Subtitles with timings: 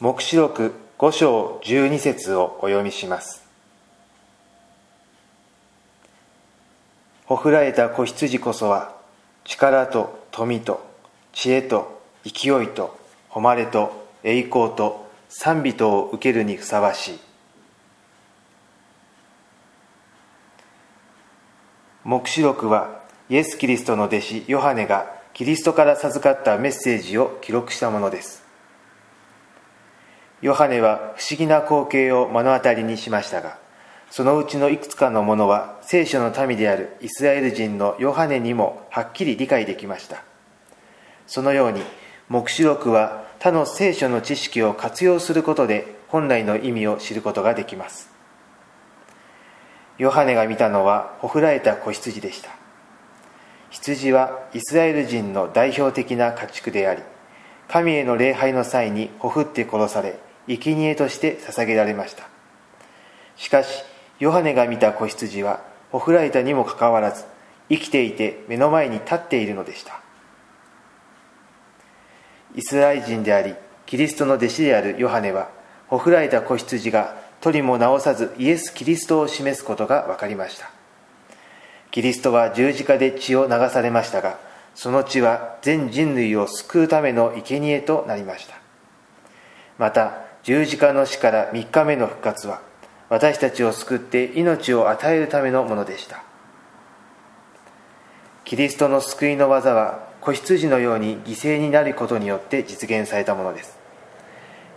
[0.00, 3.44] 黙示録5章12節をお読みします。
[7.26, 8.96] ほふられた子羊こそは
[9.44, 10.82] 力と富と
[11.34, 17.18] 知恵と勢いと誉れと栄光と賛美とを受けるにふさわしい。
[22.04, 28.39] 黙示録はイエス・キリストの弟子ヨハネがキリストから授かったメッセージを記録したものです。
[30.42, 33.58] ヨハネは不思議な光景を目の当たりにしましたが
[34.10, 40.24] そのうちのいくつかのものは聖書の民であるイスラエル人のヨハネにもはっきり理解できました。
[41.28, 41.82] そのように
[42.28, 48.10] 黙示録は他の聖書の知識を活用することで本来の意味を知ることができます。
[49.96, 52.50] ヨハネが見たのはほふられた子羊でした。
[53.70, 57.02] 羊はイスラエル人の代表的な家畜であり
[57.68, 60.18] 神への礼拝の際にほふって殺され
[60.48, 62.28] 生贄として捧げられました。
[63.36, 63.82] しかし
[64.18, 67.24] ヨハネが見た子羊はほふられたにもかかわらず
[67.68, 70.00] 生きていて目の前に立っているのでした。
[72.54, 73.54] イスラエル人であり
[73.86, 75.50] キリストの弟子であるヨハネは
[75.88, 80.70] ほふられた子羊が取りも直さずイエス・キリストを示すことが分かりました。
[81.90, 84.38] キリストは十字架で血を流されましたが
[84.74, 88.54] その血は全人類を救うための生贄となりました。
[89.78, 92.62] また十字架の死から3日目の復活は
[93.08, 96.22] 私たちを救って命を与えるためのものでした。
[98.44, 103.78] キリストの救いの技は子羊のように犠牲になることによって実現されたものです。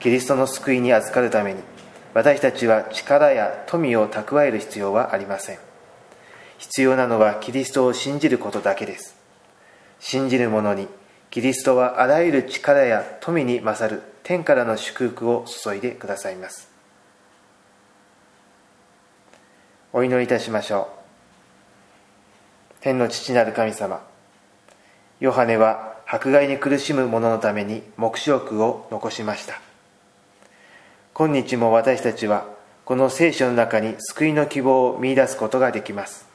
[0.00, 1.60] キリストの救いに預かるために
[2.14, 5.58] 私たちは力や富を蓄える必要はありません。
[6.58, 9.16] 必要なのはキリストを信じることだけです。
[10.00, 10.88] 信じる者に
[11.30, 16.68] キリストはあらゆる力や富に勝る天からの祝福を注いでくださいます。
[19.94, 22.82] お祈りいたしましょう。
[22.82, 24.02] 天の父なる神様
[25.18, 29.62] ヨハネは迫害に苦しむ者のために黙示録を残しました。
[31.14, 32.44] 今日も私たちは
[32.84, 36.28] この聖書の中に救いの希望を見いだすことができます。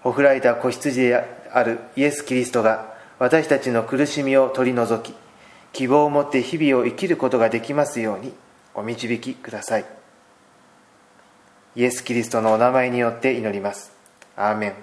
[0.00, 5.14] ほふられた子羊であるイエス・キリストが私たちの苦しみを取り除き
[5.72, 8.32] 希望を持って日々を生きることができますように
[8.74, 9.84] お導きください。
[11.76, 13.92] イエス・キリストのお名前によって祈ります。
[14.36, 14.74] アーメン。